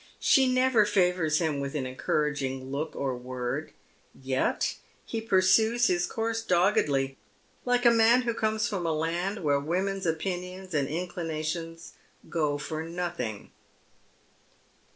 [0.19, 3.71] She never favours him with an encouraging look or word,
[4.19, 7.17] yet he pursues his course doggedly,
[7.65, 11.93] like a man who comes from a land where women's opinions and inclinations
[12.27, 13.51] go for nothing.